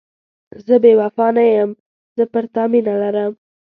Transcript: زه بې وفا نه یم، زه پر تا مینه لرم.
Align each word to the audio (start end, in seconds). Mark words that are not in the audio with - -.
زه 0.65 0.75
بې 0.83 0.91
وفا 1.01 1.27
نه 1.37 1.43
یم، 1.53 1.71
زه 2.15 2.23
پر 2.31 2.43
تا 2.53 2.63
مینه 2.71 2.93
لرم. 3.01 3.31